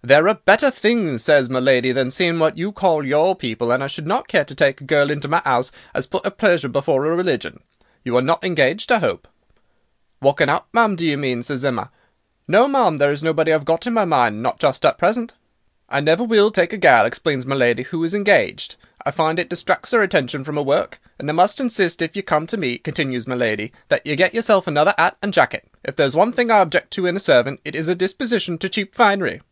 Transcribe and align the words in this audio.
"'There 0.00 0.28
are 0.28 0.34
better 0.34 0.70
things,' 0.70 1.24
says 1.24 1.50
my 1.50 1.58
lady, 1.58 1.90
'than 1.92 2.08
seeing 2.10 2.38
what 2.38 2.56
you 2.56 2.70
call 2.72 3.04
your 3.04 3.34
people, 3.36 3.70
and 3.72 3.82
I 3.84 3.88
should 3.88 4.06
not 4.06 4.28
care 4.28 4.44
to 4.44 4.54
take 4.54 4.80
a 4.80 4.84
girl 4.84 5.10
into 5.10 5.26
my 5.28 5.42
'ouse 5.44 5.70
as 5.92 6.06
put 6.06 6.24
'er 6.26 6.30
pleasure 6.30 6.68
before 6.68 7.04
'er 7.04 7.14
religion. 7.16 7.60
You 8.04 8.16
are 8.16 8.22
not 8.22 8.42
engaged, 8.44 8.90
I 8.92 9.02
'ope?' 9.04 9.26
"'Walking 10.22 10.48
out, 10.48 10.66
ma'am, 10.72 10.94
do 10.96 11.04
you 11.04 11.18
mean?' 11.18 11.42
says 11.42 11.62
Emma. 11.64 11.90
'No, 12.46 12.66
ma'am, 12.68 12.96
there 12.96 13.10
is 13.10 13.24
nobody 13.24 13.52
I've 13.52 13.64
got 13.66 13.86
in 13.88 13.92
my 13.92 14.04
mind—not 14.06 14.58
just 14.60 14.86
at 14.86 14.96
present.' 14.98 15.34
"'I 15.90 16.00
never 16.00 16.24
will 16.24 16.52
take 16.52 16.72
a 16.72 16.78
gal,' 16.78 17.04
explains 17.04 17.44
my 17.44 17.56
lady, 17.56 17.82
'who 17.82 18.02
is 18.04 18.14
engaged. 18.14 18.76
I 19.04 19.10
find 19.10 19.38
it 19.38 19.50
distracts 19.50 19.92
'er 19.92 20.00
attention 20.00 20.42
from 20.44 20.56
'er 20.58 20.62
work. 20.62 21.00
And 21.18 21.28
I 21.28 21.32
must 21.32 21.60
insist 21.60 22.00
if 22.00 22.14
you 22.16 22.22
come 22.22 22.46
to 22.46 22.56
me,' 22.56 22.78
continues 22.78 23.26
my 23.26 23.34
lady, 23.34 23.72
'that 23.88 24.06
you 24.06 24.14
get 24.16 24.32
yourself 24.32 24.66
another 24.68 24.94
'at 24.96 25.16
and 25.20 25.34
jacket. 25.34 25.68
If 25.84 25.96
there 25.96 26.06
is 26.06 26.16
one 26.16 26.32
thing 26.32 26.50
I 26.52 26.58
object 26.58 26.92
to 26.92 27.06
in 27.06 27.16
a 27.16 27.20
servant 27.20 27.60
it 27.64 27.74
is 27.74 27.88
a 27.88 27.96
disposition 27.96 28.56
to 28.58 28.68
cheap 28.70 28.94
finery. 28.94 29.42